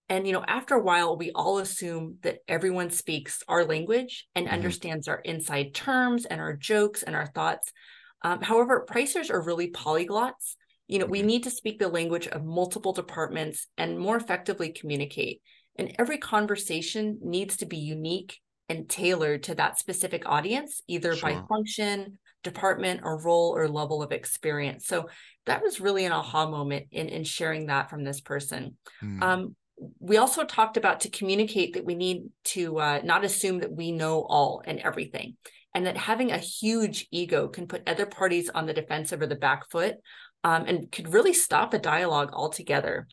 and 0.09 0.27
you 0.27 0.33
know 0.33 0.43
after 0.47 0.75
a 0.75 0.83
while 0.83 1.17
we 1.17 1.31
all 1.31 1.59
assume 1.59 2.17
that 2.21 2.39
everyone 2.47 2.89
speaks 2.89 3.41
our 3.47 3.65
language 3.65 4.27
and 4.35 4.45
mm-hmm. 4.45 4.55
understands 4.55 5.07
our 5.07 5.19
inside 5.19 5.73
terms 5.73 6.25
and 6.25 6.39
our 6.39 6.55
jokes 6.55 7.03
and 7.03 7.15
our 7.15 7.27
thoughts 7.27 7.71
um, 8.23 8.41
however 8.41 8.85
pricers 8.89 9.29
are 9.29 9.41
really 9.41 9.71
polyglots 9.71 10.55
you 10.87 10.99
know 10.99 11.05
mm-hmm. 11.05 11.11
we 11.11 11.21
need 11.21 11.43
to 11.43 11.49
speak 11.49 11.79
the 11.79 11.87
language 11.87 12.27
of 12.27 12.43
multiple 12.43 12.93
departments 12.93 13.67
and 13.77 13.97
more 13.97 14.17
effectively 14.17 14.71
communicate 14.71 15.41
and 15.77 15.95
every 15.97 16.17
conversation 16.17 17.17
needs 17.23 17.57
to 17.57 17.65
be 17.65 17.77
unique 17.77 18.39
and 18.69 18.89
tailored 18.89 19.43
to 19.43 19.55
that 19.55 19.79
specific 19.79 20.23
audience, 20.25 20.81
either 20.87 21.15
sure. 21.15 21.29
by 21.29 21.41
function, 21.47 22.17
department, 22.43 23.01
or 23.03 23.21
role 23.21 23.55
or 23.55 23.67
level 23.67 24.01
of 24.01 24.11
experience. 24.11 24.87
So 24.87 25.09
that 25.45 25.61
was 25.61 25.81
really 25.81 26.05
an 26.05 26.11
aha 26.11 26.49
moment 26.49 26.87
in, 26.91 27.09
in 27.09 27.23
sharing 27.23 27.67
that 27.67 27.89
from 27.89 28.03
this 28.03 28.21
person. 28.21 28.77
Mm. 29.03 29.21
Um, 29.21 29.55
we 29.99 30.17
also 30.17 30.43
talked 30.43 30.77
about 30.77 31.01
to 31.01 31.09
communicate 31.09 31.73
that 31.73 31.85
we 31.85 31.95
need 31.95 32.23
to 32.45 32.79
uh, 32.79 33.01
not 33.03 33.25
assume 33.25 33.59
that 33.59 33.71
we 33.71 33.91
know 33.91 34.21
all 34.21 34.61
and 34.65 34.79
everything, 34.79 35.35
and 35.73 35.85
that 35.85 35.97
having 35.97 36.31
a 36.31 36.37
huge 36.37 37.07
ego 37.11 37.47
can 37.47 37.67
put 37.67 37.87
other 37.87 38.05
parties 38.05 38.49
on 38.49 38.65
the 38.65 38.73
defensive 38.73 39.21
or 39.21 39.27
the 39.27 39.35
back 39.35 39.69
foot 39.69 39.95
um, 40.43 40.65
and 40.67 40.91
could 40.91 41.13
really 41.13 41.33
stop 41.33 41.73
a 41.73 41.79
dialogue 41.79 42.29
altogether. 42.31 43.07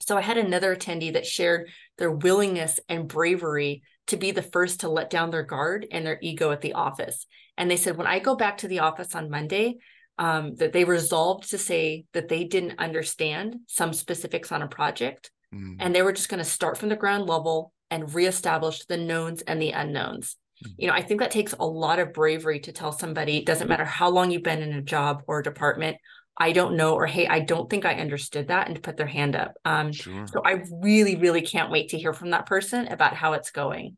So 0.00 0.16
I 0.16 0.20
had 0.20 0.38
another 0.38 0.76
attendee 0.76 1.14
that 1.14 1.26
shared 1.26 1.70
their 1.98 2.10
willingness 2.10 2.78
and 2.88 3.08
bravery 3.08 3.82
to 4.06 4.16
be 4.16 4.30
the 4.30 4.42
first 4.42 4.80
to 4.80 4.88
let 4.88 5.10
down 5.10 5.30
their 5.30 5.42
guard 5.42 5.86
and 5.90 6.06
their 6.06 6.18
ego 6.22 6.50
at 6.50 6.60
the 6.60 6.74
office. 6.74 7.26
And 7.56 7.70
they 7.70 7.76
said, 7.76 7.96
when 7.96 8.06
I 8.06 8.18
go 8.18 8.36
back 8.36 8.58
to 8.58 8.68
the 8.68 8.80
office 8.80 9.14
on 9.14 9.30
Monday, 9.30 9.76
um, 10.18 10.54
that 10.56 10.72
they 10.72 10.84
resolved 10.84 11.50
to 11.50 11.58
say 11.58 12.04
that 12.12 12.28
they 12.28 12.44
didn't 12.44 12.78
understand 12.78 13.56
some 13.66 13.92
specifics 13.92 14.52
on 14.52 14.62
a 14.62 14.68
project. 14.68 15.30
Mm. 15.54 15.76
And 15.78 15.94
they 15.94 16.02
were 16.02 16.12
just 16.12 16.28
going 16.28 16.38
to 16.38 16.44
start 16.44 16.78
from 16.78 16.88
the 16.88 16.96
ground 16.96 17.26
level 17.26 17.72
and 17.90 18.14
reestablish 18.14 18.86
the 18.86 18.96
knowns 18.96 19.42
and 19.42 19.60
the 19.60 19.72
unknowns. 19.72 20.36
Mm. 20.64 20.74
You 20.78 20.86
know, 20.88 20.94
I 20.94 21.02
think 21.02 21.20
that 21.20 21.30
takes 21.30 21.54
a 21.58 21.66
lot 21.66 21.98
of 21.98 22.12
bravery 22.12 22.60
to 22.60 22.72
tell 22.72 22.92
somebody, 22.92 23.38
it 23.38 23.46
doesn't 23.46 23.68
matter 23.68 23.84
how 23.84 24.08
long 24.08 24.30
you've 24.30 24.42
been 24.42 24.62
in 24.62 24.72
a 24.72 24.82
job 24.82 25.22
or 25.26 25.40
a 25.40 25.44
department, 25.44 25.98
I 26.38 26.52
don't 26.52 26.76
know, 26.76 26.94
or 26.94 27.06
hey, 27.06 27.26
I 27.26 27.40
don't 27.40 27.68
think 27.70 27.84
I 27.84 27.94
understood 27.94 28.48
that, 28.48 28.66
and 28.66 28.76
to 28.76 28.82
put 28.82 28.96
their 28.96 29.06
hand 29.06 29.34
up. 29.34 29.54
Um, 29.64 29.92
sure. 29.92 30.26
So 30.26 30.42
I 30.44 30.62
really, 30.70 31.16
really 31.16 31.42
can't 31.42 31.70
wait 31.70 31.90
to 31.90 31.98
hear 31.98 32.12
from 32.12 32.30
that 32.30 32.46
person 32.46 32.88
about 32.88 33.14
how 33.14 33.32
it's 33.32 33.50
going. 33.50 33.96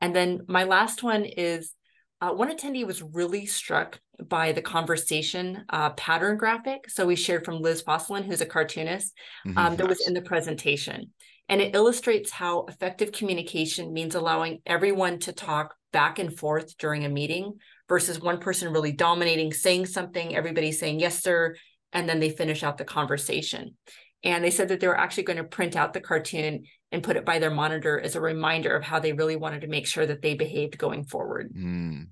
And 0.00 0.14
then 0.14 0.42
my 0.48 0.64
last 0.64 1.02
one 1.02 1.24
is 1.24 1.74
uh, 2.20 2.30
one 2.30 2.56
attendee 2.56 2.86
was 2.86 3.02
really 3.02 3.46
struck 3.46 3.98
by 4.28 4.52
the 4.52 4.62
conversation 4.62 5.64
uh, 5.70 5.90
pattern 5.90 6.36
graphic. 6.36 6.88
So 6.88 7.04
we 7.04 7.16
shared 7.16 7.44
from 7.44 7.60
Liz 7.60 7.82
Fosslien, 7.82 8.24
who's 8.24 8.40
a 8.40 8.46
cartoonist, 8.46 9.12
mm-hmm. 9.44 9.58
um, 9.58 9.76
that 9.76 9.88
was 9.88 10.06
in 10.06 10.14
the 10.14 10.22
presentation. 10.22 11.10
And 11.48 11.60
it 11.60 11.74
illustrates 11.74 12.30
how 12.30 12.64
effective 12.66 13.10
communication 13.10 13.92
means 13.92 14.14
allowing 14.14 14.60
everyone 14.64 15.18
to 15.20 15.32
talk 15.32 15.74
back 15.92 16.20
and 16.20 16.36
forth 16.36 16.78
during 16.78 17.04
a 17.04 17.08
meeting 17.08 17.54
versus 17.88 18.20
one 18.20 18.38
person 18.38 18.72
really 18.72 18.92
dominating, 18.92 19.52
saying 19.52 19.86
something, 19.86 20.34
everybody 20.34 20.72
saying, 20.72 21.00
yes, 21.00 21.22
sir, 21.22 21.56
and 21.92 22.08
then 22.08 22.20
they 22.20 22.30
finish 22.30 22.62
out 22.62 22.78
the 22.78 22.84
conversation. 22.84 23.76
And 24.24 24.44
they 24.44 24.50
said 24.50 24.68
that 24.68 24.80
they 24.80 24.86
were 24.86 24.98
actually 24.98 25.24
going 25.24 25.38
to 25.38 25.44
print 25.44 25.76
out 25.76 25.92
the 25.92 26.00
cartoon 26.00 26.64
and 26.92 27.02
put 27.02 27.16
it 27.16 27.24
by 27.24 27.38
their 27.38 27.50
monitor 27.50 28.00
as 28.00 28.14
a 28.14 28.20
reminder 28.20 28.74
of 28.76 28.84
how 28.84 29.00
they 29.00 29.12
really 29.12 29.36
wanted 29.36 29.62
to 29.62 29.66
make 29.66 29.86
sure 29.86 30.06
that 30.06 30.22
they 30.22 30.34
behaved 30.34 30.78
going 30.78 31.04
forward. 31.04 31.52
Mm, 31.54 32.08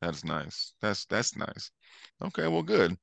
that's 0.00 0.24
nice. 0.24 0.72
That's 0.80 1.04
that's 1.06 1.36
nice. 1.36 1.70
Okay, 2.24 2.48
well, 2.48 2.62
good. 2.62 2.96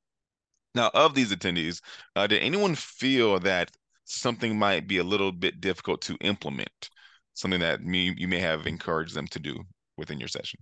Now, 0.75 0.91
of 0.93 1.15
these 1.15 1.33
attendees, 1.33 1.81
uh, 2.15 2.27
did 2.27 2.41
anyone 2.41 2.75
feel 2.75 3.39
that 3.39 3.71
something 4.05 4.57
might 4.57 4.87
be 4.87 4.97
a 4.97 5.03
little 5.03 5.31
bit 5.31 5.61
difficult 5.61 6.01
to 6.01 6.15
implement? 6.21 6.89
Something 7.33 7.61
that 7.61 7.81
me, 7.81 8.13
you 8.17 8.27
may 8.27 8.39
have 8.39 8.67
encouraged 8.67 9.15
them 9.15 9.27
to 9.27 9.39
do 9.39 9.63
within 9.97 10.19
your 10.19 10.27
session? 10.27 10.59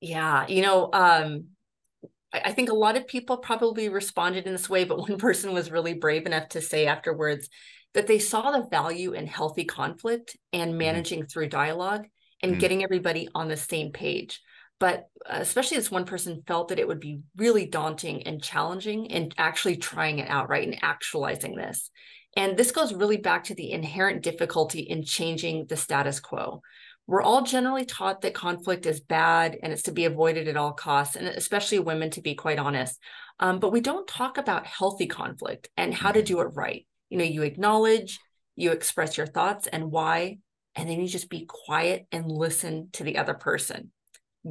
Yeah, 0.00 0.46
you 0.46 0.62
know, 0.62 0.90
um, 0.92 1.46
I 2.44 2.52
think 2.52 2.68
a 2.68 2.74
lot 2.74 2.96
of 2.96 3.06
people 3.06 3.38
probably 3.38 3.88
responded 3.88 4.46
in 4.46 4.52
this 4.52 4.68
way, 4.68 4.84
but 4.84 4.98
one 5.08 5.18
person 5.18 5.52
was 5.52 5.70
really 5.70 5.94
brave 5.94 6.26
enough 6.26 6.48
to 6.50 6.60
say 6.60 6.86
afterwards 6.86 7.48
that 7.94 8.06
they 8.06 8.18
saw 8.18 8.50
the 8.50 8.68
value 8.68 9.12
in 9.12 9.26
healthy 9.26 9.64
conflict 9.64 10.36
and 10.52 10.70
mm-hmm. 10.70 10.78
managing 10.78 11.20
mm-hmm. 11.20 11.28
through 11.28 11.48
dialogue 11.48 12.06
and 12.42 12.52
mm-hmm. 12.52 12.60
getting 12.60 12.84
everybody 12.84 13.28
on 13.34 13.48
the 13.48 13.56
same 13.56 13.92
page. 13.92 14.40
but 14.78 15.08
uh, 15.24 15.38
especially 15.40 15.78
this 15.78 15.90
one 15.90 16.04
person 16.04 16.42
felt 16.46 16.68
that 16.68 16.78
it 16.78 16.86
would 16.86 17.00
be 17.00 17.20
really 17.36 17.64
daunting 17.64 18.22
and 18.24 18.42
challenging 18.42 19.10
and 19.10 19.34
actually 19.38 19.76
trying 19.76 20.18
it 20.18 20.28
out, 20.28 20.50
right? 20.50 20.68
And 20.68 20.78
actualizing 20.82 21.56
this. 21.56 21.90
And 22.36 22.58
this 22.58 22.70
goes 22.70 22.92
really 22.92 23.16
back 23.16 23.44
to 23.44 23.54
the 23.54 23.72
inherent 23.72 24.22
difficulty 24.22 24.80
in 24.80 25.02
changing 25.02 25.66
the 25.66 25.76
status 25.78 26.20
quo. 26.20 26.60
We're 27.06 27.22
all 27.22 27.42
generally 27.42 27.84
taught 27.84 28.22
that 28.22 28.34
conflict 28.34 28.86
is 28.86 29.00
bad 29.00 29.56
and 29.62 29.72
it's 29.72 29.82
to 29.82 29.92
be 29.92 30.06
avoided 30.06 30.48
at 30.48 30.56
all 30.56 30.72
costs, 30.72 31.16
and 31.16 31.28
especially 31.28 31.78
women, 31.78 32.10
to 32.10 32.20
be 32.20 32.34
quite 32.34 32.58
honest. 32.58 32.98
Um, 33.38 33.60
but 33.60 33.72
we 33.72 33.80
don't 33.80 34.08
talk 34.08 34.38
about 34.38 34.66
healthy 34.66 35.06
conflict 35.06 35.68
and 35.76 35.94
how 35.94 36.10
to 36.10 36.20
mm-hmm. 36.20 36.26
do 36.26 36.40
it 36.40 36.54
right. 36.54 36.86
You 37.10 37.18
know, 37.18 37.24
you 37.24 37.42
acknowledge, 37.42 38.18
you 38.56 38.72
express 38.72 39.16
your 39.16 39.26
thoughts 39.26 39.66
and 39.66 39.92
why, 39.92 40.38
and 40.74 40.88
then 40.88 41.00
you 41.00 41.08
just 41.08 41.30
be 41.30 41.46
quiet 41.46 42.06
and 42.10 42.30
listen 42.30 42.88
to 42.94 43.04
the 43.04 43.18
other 43.18 43.34
person 43.34 43.92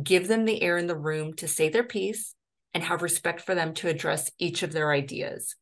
give 0.04 0.28
them 0.28 0.46
the 0.46 0.62
air 0.62 0.78
in 0.78 0.88
the 0.88 0.98
room 0.98 1.34
to 1.36 1.48
say 1.48 1.70
their 1.70 1.84
piece 1.84 2.36
and 2.74 2.84
have 2.84 3.02
respect 3.02 3.42
for 3.42 3.56
them 3.56 3.74
to 3.76 3.88
address 3.88 4.32
each 4.38 4.64
of 4.64 4.74
their 4.74 4.92
ideas. 4.92 5.56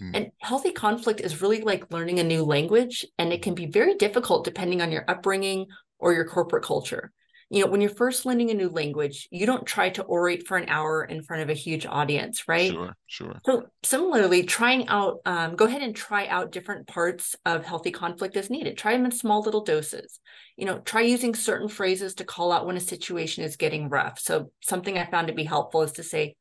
Mm. 0.00 0.10
And 0.14 0.30
healthy 0.38 0.72
conflict 0.72 1.20
is 1.20 1.42
really 1.42 1.60
like 1.60 1.92
learning 1.92 2.18
a 2.18 2.24
new 2.24 2.42
language, 2.42 3.06
and 3.18 3.32
it 3.32 3.42
can 3.42 3.54
be 3.54 3.66
very 3.66 3.94
difficult 3.94 4.44
depending 4.44 4.80
on 4.80 4.90
your 4.90 5.04
upbringing 5.06 5.66
or 6.04 6.12
your 6.12 6.26
corporate 6.26 6.62
culture. 6.62 7.10
You 7.48 7.64
know 7.64 7.70
when 7.70 7.80
you're 7.80 7.90
first 7.90 8.26
learning 8.26 8.50
a 8.50 8.54
new 8.54 8.68
language 8.68 9.28
you 9.30 9.46
don't 9.46 9.66
try 9.66 9.90
to 9.90 10.04
orate 10.04 10.46
for 10.46 10.56
an 10.56 10.68
hour 10.68 11.04
in 11.04 11.22
front 11.22 11.42
of 11.42 11.50
a 11.50 11.54
huge 11.54 11.86
audience 11.86 12.48
right? 12.48 12.70
Sure 12.70 12.94
sure. 13.06 13.40
So 13.46 13.64
similarly 13.82 14.42
trying 14.42 14.88
out 14.88 15.20
um, 15.24 15.54
go 15.56 15.64
ahead 15.64 15.82
and 15.82 15.94
try 15.94 16.26
out 16.26 16.52
different 16.52 16.86
parts 16.86 17.36
of 17.46 17.64
healthy 17.64 17.90
conflict 17.90 18.36
as 18.36 18.50
needed. 18.50 18.76
Try 18.76 18.92
them 18.92 19.04
in 19.04 19.12
small 19.12 19.42
little 19.42 19.62
doses. 19.62 20.20
You 20.56 20.66
know 20.66 20.78
try 20.80 21.02
using 21.02 21.34
certain 21.34 21.68
phrases 21.68 22.14
to 22.16 22.24
call 22.24 22.52
out 22.52 22.66
when 22.66 22.76
a 22.76 22.80
situation 22.80 23.44
is 23.44 23.56
getting 23.56 23.88
rough. 23.88 24.18
So 24.18 24.50
something 24.62 24.98
i 24.98 25.04
found 25.04 25.28
to 25.28 25.34
be 25.34 25.44
helpful 25.44 25.82
is 25.82 25.92
to 25.92 26.02
say 26.02 26.36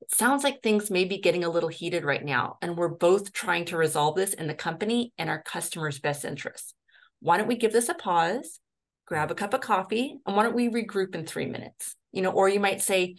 it 0.00 0.14
sounds 0.14 0.44
like 0.44 0.62
things 0.62 0.92
may 0.92 1.04
be 1.04 1.18
getting 1.18 1.44
a 1.44 1.50
little 1.50 1.68
heated 1.68 2.04
right 2.04 2.24
now 2.24 2.56
and 2.62 2.76
we're 2.76 2.88
both 2.88 3.32
trying 3.32 3.64
to 3.66 3.76
resolve 3.76 4.14
this 4.14 4.32
in 4.32 4.46
the 4.46 4.54
company 4.54 5.12
and 5.18 5.28
our 5.28 5.42
customers 5.42 5.98
best 5.98 6.24
interests. 6.24 6.74
Why 7.20 7.36
don't 7.36 7.48
we 7.48 7.56
give 7.56 7.72
this 7.72 7.88
a 7.88 7.94
pause 7.94 8.60
grab 9.08 9.30
a 9.30 9.34
cup 9.34 9.54
of 9.54 9.62
coffee, 9.62 10.18
and 10.26 10.36
why 10.36 10.42
don't 10.42 10.54
we 10.54 10.68
regroup 10.68 11.14
in 11.14 11.24
three 11.24 11.46
minutes? 11.46 11.96
You 12.12 12.20
know, 12.20 12.30
or 12.30 12.48
you 12.50 12.60
might 12.60 12.82
say, 12.82 13.16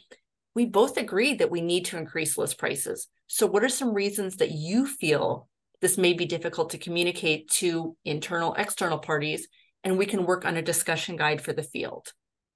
we 0.54 0.66
both 0.66 0.98
agree 0.98 1.34
that 1.36 1.50
we 1.50 1.62
need 1.62 1.86
to 1.86 1.98
increase 1.98 2.38
list 2.38 2.60
prices. 2.60 3.08
So, 3.26 3.48
what 3.48 3.64
are 3.64 3.70
some 3.70 3.94
reasons 3.94 4.38
that 4.38 4.52
you 4.52 4.86
feel 4.86 5.50
this 5.82 5.98
may 5.98 6.14
be 6.14 6.26
difficult 6.26 6.70
to 6.72 6.78
communicate 6.78 7.50
to 7.52 7.98
internal, 8.06 8.54
external 8.54 9.00
parties? 9.00 9.48
And 9.84 9.98
we 9.98 10.06
can 10.06 10.26
work 10.26 10.46
on 10.46 10.58
a 10.58 10.62
discussion 10.62 11.16
guide 11.16 11.42
for 11.42 11.54
the 11.54 11.64
field. 11.64 12.08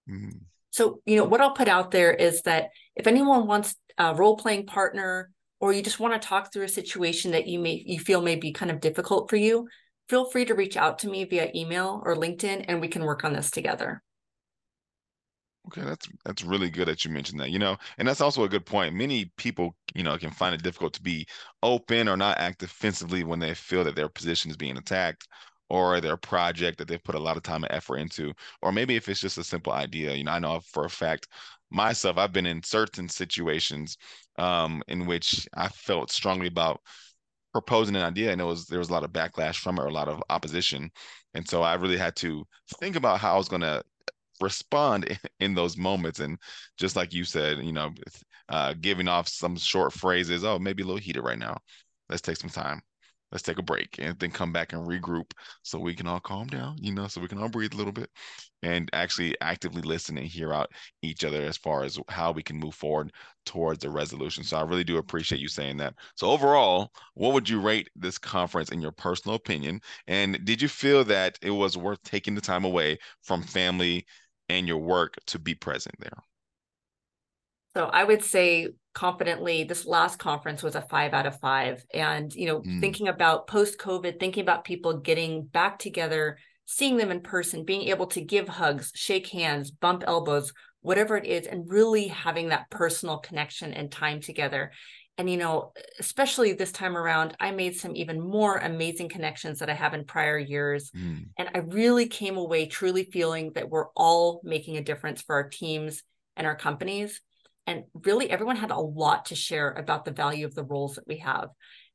Mm-hmm. 0.07 0.37
So, 0.69 1.01
you 1.05 1.15
know, 1.15 1.23
what 1.23 1.41
I'll 1.41 1.53
put 1.53 1.67
out 1.67 1.89
there 1.89 2.13
is 2.13 2.43
that 2.43 2.69
if 2.95 3.07
anyone 3.07 3.47
wants 3.47 3.75
a 3.97 4.13
role 4.13 4.37
playing 4.37 4.67
partner, 4.67 5.31
or 5.59 5.73
you 5.73 5.81
just 5.81 5.99
want 5.99 6.19
to 6.19 6.27
talk 6.27 6.51
through 6.51 6.65
a 6.65 6.69
situation 6.69 7.31
that 7.31 7.47
you 7.47 7.57
may 7.57 7.81
you 7.85 7.99
feel 7.99 8.21
may 8.21 8.35
be 8.35 8.51
kind 8.51 8.69
of 8.69 8.79
difficult 8.79 9.29
for 9.29 9.37
you, 9.37 9.67
feel 10.07 10.25
free 10.25 10.45
to 10.45 10.53
reach 10.53 10.77
out 10.77 10.99
to 10.99 11.09
me 11.09 11.25
via 11.25 11.51
email 11.55 12.01
or 12.05 12.15
LinkedIn 12.15 12.65
and 12.67 12.81
we 12.81 12.87
can 12.87 13.03
work 13.03 13.23
on 13.23 13.33
this 13.33 13.51
together. 13.51 14.01
Okay, 15.67 15.81
that's 15.81 16.09
that's 16.25 16.43
really 16.43 16.69
good 16.69 16.89
that 16.89 17.05
you 17.05 17.11
mentioned 17.11 17.39
that. 17.39 17.49
You 17.51 17.59
know, 17.59 17.77
and 17.97 18.05
that's 18.07 18.19
also 18.21 18.43
a 18.43 18.49
good 18.49 18.65
point. 18.65 18.93
Many 18.95 19.31
people, 19.37 19.75
you 19.95 20.03
know, 20.03 20.17
can 20.17 20.31
find 20.31 20.53
it 20.53 20.61
difficult 20.61 20.93
to 20.95 21.01
be 21.01 21.25
open 21.61 22.09
or 22.09 22.17
not 22.17 22.37
act 22.37 22.59
defensively 22.59 23.23
when 23.23 23.39
they 23.39 23.53
feel 23.53 23.83
that 23.85 23.95
their 23.95 24.09
position 24.09 24.51
is 24.51 24.57
being 24.57 24.77
attacked 24.77 25.27
or 25.69 26.01
their 26.01 26.17
project 26.17 26.77
that 26.77 26.87
they've 26.89 27.03
put 27.03 27.15
a 27.15 27.19
lot 27.19 27.37
of 27.37 27.43
time 27.43 27.63
and 27.63 27.71
effort 27.71 27.97
into, 27.97 28.33
or 28.61 28.71
maybe 28.73 28.95
if 28.97 29.07
it's 29.07 29.21
just 29.21 29.37
a 29.37 29.43
simple 29.43 29.71
idea. 29.71 30.13
You 30.13 30.25
know, 30.25 30.31
I 30.33 30.39
know 30.39 30.59
for 30.59 30.83
a 30.85 30.89
fact 30.89 31.27
myself, 31.71 32.17
I've 32.17 32.33
been 32.33 32.45
in 32.45 32.61
certain 32.63 33.07
situations 33.07 33.97
um, 34.37 34.83
in 34.89 35.05
which 35.05 35.47
I 35.55 35.69
felt 35.69 36.11
strongly 36.11 36.47
about 36.47 36.81
proposing 37.53 37.95
an 37.95 38.03
idea 38.03 38.31
and 38.31 38.41
it 38.41 38.45
was 38.45 38.65
there 38.67 38.79
was 38.79 38.89
a 38.89 38.93
lot 38.93 39.03
of 39.03 39.11
backlash 39.13 39.57
from 39.57 39.77
it 39.77 39.81
or 39.81 39.87
a 39.87 39.93
lot 39.93 40.09
of 40.09 40.21
opposition. 40.29 40.91
And 41.35 41.47
so 41.47 41.61
i 41.63 41.75
really 41.75 41.97
had 41.97 42.15
to 42.17 42.45
think 42.79 42.95
about 42.95 43.19
how 43.19 43.35
i 43.35 43.37
was 43.37 43.49
going 43.49 43.61
to 43.61 43.83
respond 44.41 45.17
in, 45.39 45.53
those 45.53 45.77
moments. 45.77 46.19
And 46.19 46.37
just 46.77 46.95
like 46.95 47.13
you 47.13 47.23
said 47.23 47.59
you 47.63 47.71
know 47.73 47.91
uh, 48.49 48.73
giving 48.81 49.07
off 49.07 49.27
some 49.29 49.55
short 49.57 49.93
phrases 49.93 50.43
oh 50.43 50.59
maybe 50.59 50.83
a 50.83 50.85
little 50.85 50.99
heated 50.99 51.23
right 51.23 51.39
now. 51.39 51.57
Let's 52.09 52.21
take 52.21 52.37
some 52.37 52.49
time 52.49 52.81
let's 53.33 53.43
take 53.43 53.57
a 53.59 53.63
break 53.63 53.97
and 53.99 54.17
then 54.19 54.31
come 54.31 54.53
back 54.53 54.73
and 54.73 54.87
regroup 54.87 55.31
so 55.63 55.79
we 55.79 55.95
can 55.95 56.07
all 56.07 56.21
calm 56.21 56.47
down, 56.47 56.77
you 56.79 56.93
know, 56.93 57.07
so 57.07 57.19
we 57.19 57.27
can 57.27 57.39
all 57.39 57.49
breathe 57.49 57.73
a 57.73 57.77
little 57.77 57.91
bit 57.91 58.09
and 58.61 58.89
actually 58.93 59.35
actively 59.41 59.81
listen 59.81 60.17
and 60.17 60.27
hear 60.27 60.53
out 60.53 60.71
each 61.01 61.23
other 61.25 61.41
as 61.41 61.57
far 61.57 61.83
as 61.83 61.99
how 62.09 62.31
we 62.31 62.43
can 62.43 62.57
move 62.57 62.75
forward 62.75 63.11
towards 63.45 63.83
a 63.83 63.89
resolution. 63.89 64.43
So 64.43 64.57
I 64.57 64.61
really 64.63 64.85
do 64.85 64.97
appreciate 64.97 65.41
you 65.41 65.49
saying 65.49 65.77
that. 65.77 65.95
So 66.15 66.27
overall, 66.29 66.91
what 67.15 67.33
would 67.33 67.49
you 67.49 67.59
rate 67.59 67.89
this 67.95 68.17
conference 68.17 68.69
in 68.69 68.81
your 68.81 68.91
personal 68.93 69.35
opinion? 69.35 69.81
And 70.07 70.43
did 70.45 70.61
you 70.61 70.69
feel 70.69 71.03
that 71.05 71.37
it 71.41 71.51
was 71.51 71.77
worth 71.77 72.01
taking 72.03 72.35
the 72.35 72.41
time 72.41 72.63
away 72.65 72.99
from 73.21 73.43
family 73.43 74.05
and 74.49 74.67
your 74.67 74.77
work 74.79 75.15
to 75.27 75.39
be 75.39 75.55
present 75.55 75.95
there? 75.99 76.23
So 77.75 77.85
I 77.85 78.03
would 78.03 78.23
say 78.23 78.69
confidently 78.93 79.63
this 79.63 79.85
last 79.85 80.19
conference 80.19 80.61
was 80.61 80.75
a 80.75 80.81
five 80.81 81.13
out 81.13 81.25
of 81.25 81.39
five. 81.39 81.83
And, 81.93 82.33
you 82.33 82.45
know, 82.45 82.61
mm. 82.61 82.79
thinking 82.79 83.07
about 83.07 83.47
post 83.47 83.79
COVID, 83.79 84.19
thinking 84.19 84.41
about 84.41 84.63
people 84.63 84.99
getting 84.99 85.45
back 85.45 85.79
together, 85.79 86.37
seeing 86.65 86.97
them 86.97 87.11
in 87.11 87.21
person, 87.21 87.65
being 87.65 87.89
able 87.89 88.07
to 88.07 88.21
give 88.21 88.47
hugs, 88.47 88.91
shake 88.93 89.27
hands, 89.27 89.71
bump 89.71 90.03
elbows, 90.05 90.53
whatever 90.81 91.17
it 91.17 91.25
is, 91.25 91.47
and 91.47 91.69
really 91.69 92.07
having 92.07 92.49
that 92.49 92.69
personal 92.69 93.17
connection 93.17 93.73
and 93.73 93.91
time 93.91 94.21
together. 94.21 94.71
And, 95.17 95.29
you 95.29 95.37
know, 95.37 95.73
especially 95.99 96.53
this 96.53 96.71
time 96.71 96.97
around, 96.97 97.35
I 97.39 97.51
made 97.51 97.75
some 97.75 97.95
even 97.95 98.19
more 98.19 98.57
amazing 98.57 99.09
connections 99.09 99.59
that 99.59 99.69
I 99.69 99.73
have 99.73 99.93
in 99.93 100.05
prior 100.05 100.37
years. 100.37 100.91
Mm. 100.91 101.27
And 101.37 101.49
I 101.53 101.59
really 101.59 102.07
came 102.07 102.37
away 102.37 102.65
truly 102.65 103.03
feeling 103.05 103.51
that 103.53 103.69
we're 103.69 103.89
all 103.95 104.41
making 104.43 104.77
a 104.77 104.83
difference 104.83 105.21
for 105.21 105.35
our 105.35 105.49
teams 105.49 106.03
and 106.35 106.47
our 106.47 106.55
companies 106.55 107.21
and 107.67 107.83
really 107.93 108.29
everyone 108.29 108.55
had 108.55 108.71
a 108.71 108.77
lot 108.77 109.25
to 109.25 109.35
share 109.35 109.71
about 109.71 110.05
the 110.05 110.11
value 110.11 110.45
of 110.45 110.55
the 110.55 110.63
roles 110.63 110.95
that 110.95 111.07
we 111.07 111.17
have. 111.17 111.49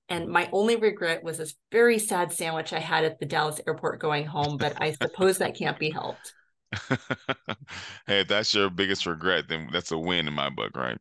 And 0.09 0.29
my 0.29 0.49
only 0.53 0.77
regret 0.77 1.23
was 1.23 1.39
this 1.39 1.55
very 1.71 1.99
sad 1.99 2.33
sandwich 2.33 2.73
i 2.73 2.79
had 2.79 3.05
at 3.05 3.19
the 3.21 3.27
dallas 3.27 3.61
airport 3.67 4.01
going 4.01 4.25
home 4.25 4.57
but 4.57 4.81
i 4.81 4.93
suppose 4.93 5.39
that 5.39 5.57
can't 5.57 5.79
be 5.79 5.91
helped. 5.91 6.33
Hey 8.07 8.21
if 8.21 8.29
that's 8.29 8.55
your 8.55 8.71
biggest 8.71 9.05
regret 9.07 9.45
then 9.49 9.69
that's 9.73 9.93
a 9.93 9.99
win 9.99 10.27
in 10.29 10.35
my 10.35 10.49
book 10.49 10.77
right 10.77 10.99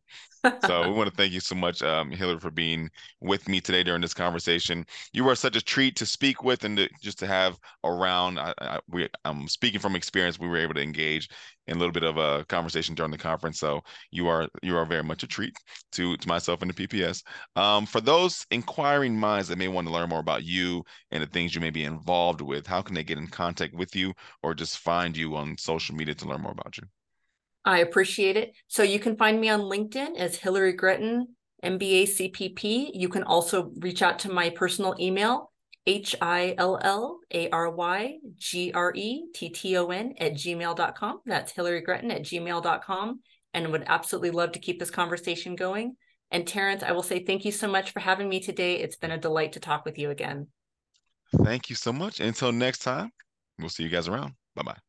so 0.60 0.86
we 0.88 0.92
want 0.92 1.10
to 1.10 1.16
thank 1.16 1.32
you 1.32 1.40
so 1.40 1.54
much, 1.54 1.82
um, 1.82 2.10
Hillary, 2.10 2.38
for 2.40 2.50
being 2.50 2.90
with 3.20 3.48
me 3.48 3.60
today 3.60 3.82
during 3.82 4.00
this 4.00 4.14
conversation. 4.14 4.84
You 5.12 5.28
are 5.28 5.34
such 5.34 5.56
a 5.56 5.60
treat 5.60 5.96
to 5.96 6.06
speak 6.06 6.42
with 6.42 6.64
and 6.64 6.76
to, 6.76 6.88
just 7.02 7.18
to 7.20 7.26
have 7.26 7.58
around. 7.84 8.38
I, 8.38 8.54
I, 8.60 8.78
we, 8.88 9.08
I'm 9.24 9.48
speaking 9.48 9.80
from 9.80 9.96
experience. 9.96 10.38
We 10.38 10.48
were 10.48 10.58
able 10.58 10.74
to 10.74 10.82
engage 10.82 11.28
in 11.66 11.76
a 11.76 11.78
little 11.78 11.92
bit 11.92 12.02
of 12.04 12.16
a 12.16 12.44
conversation 12.46 12.94
during 12.94 13.12
the 13.12 13.18
conference. 13.18 13.58
So 13.58 13.82
you 14.10 14.28
are 14.28 14.48
you 14.62 14.76
are 14.76 14.84
very 14.86 15.04
much 15.04 15.22
a 15.22 15.26
treat 15.26 15.54
to 15.92 16.16
to 16.16 16.28
myself 16.28 16.62
and 16.62 16.70
the 16.72 16.86
PPS. 16.86 17.22
Um, 17.56 17.86
for 17.86 18.00
those 18.00 18.46
inquiring 18.50 19.18
minds 19.18 19.48
that 19.48 19.58
may 19.58 19.68
want 19.68 19.86
to 19.86 19.92
learn 19.92 20.08
more 20.08 20.20
about 20.20 20.44
you 20.44 20.84
and 21.10 21.22
the 21.22 21.26
things 21.26 21.54
you 21.54 21.60
may 21.60 21.70
be 21.70 21.84
involved 21.84 22.40
with, 22.40 22.66
how 22.66 22.82
can 22.82 22.94
they 22.94 23.04
get 23.04 23.18
in 23.18 23.26
contact 23.28 23.74
with 23.74 23.94
you 23.94 24.12
or 24.42 24.54
just 24.54 24.78
find 24.78 25.16
you 25.16 25.36
on 25.36 25.56
social 25.58 25.94
media 25.94 26.14
to 26.14 26.26
learn 26.28 26.42
more 26.42 26.52
about 26.52 26.76
you? 26.78 26.84
I 27.64 27.80
appreciate 27.80 28.36
it. 28.36 28.52
So 28.66 28.82
you 28.82 28.98
can 28.98 29.16
find 29.16 29.40
me 29.40 29.48
on 29.48 29.60
LinkedIn 29.60 30.16
as 30.16 30.36
Hillary 30.36 30.72
Gretton, 30.72 31.28
MBA 31.64 32.04
CPP. 32.04 32.90
You 32.94 33.08
can 33.08 33.24
also 33.24 33.72
reach 33.78 34.02
out 34.02 34.20
to 34.20 34.32
my 34.32 34.50
personal 34.50 34.94
email, 34.98 35.50
H 35.86 36.14
I 36.20 36.54
L 36.56 36.78
L 36.82 37.20
A 37.32 37.50
R 37.50 37.70
Y 37.70 38.18
G 38.36 38.72
R 38.72 38.92
E 38.94 39.24
T 39.34 39.50
T 39.50 39.76
O 39.76 39.88
N 39.88 40.14
at 40.18 40.34
gmail.com. 40.34 41.20
That's 41.26 41.52
Hillary 41.52 41.80
Gretton 41.80 42.10
at 42.10 42.22
gmail.com. 42.22 43.20
And 43.54 43.72
would 43.72 43.84
absolutely 43.86 44.30
love 44.30 44.52
to 44.52 44.58
keep 44.58 44.78
this 44.78 44.90
conversation 44.90 45.56
going. 45.56 45.96
And 46.30 46.46
Terrence, 46.46 46.82
I 46.82 46.92
will 46.92 47.02
say 47.02 47.24
thank 47.24 47.44
you 47.44 47.52
so 47.52 47.66
much 47.66 47.92
for 47.92 48.00
having 48.00 48.28
me 48.28 48.40
today. 48.40 48.76
It's 48.76 48.96
been 48.96 49.10
a 49.10 49.18
delight 49.18 49.52
to 49.52 49.60
talk 49.60 49.84
with 49.84 49.98
you 49.98 50.10
again. 50.10 50.48
Thank 51.42 51.70
you 51.70 51.76
so 51.76 51.92
much. 51.92 52.20
Until 52.20 52.52
next 52.52 52.80
time, 52.80 53.10
we'll 53.58 53.68
see 53.68 53.82
you 53.82 53.88
guys 53.88 54.08
around. 54.08 54.34
Bye 54.54 54.62
bye. 54.62 54.87